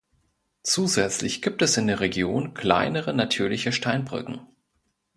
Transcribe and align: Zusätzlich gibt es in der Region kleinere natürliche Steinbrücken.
Zusätzlich 0.63 1.43
gibt 1.43 1.61
es 1.61 1.77
in 1.77 1.85
der 1.85 1.99
Region 1.99 2.55
kleinere 2.55 3.13
natürliche 3.13 3.71
Steinbrücken. 3.71 4.41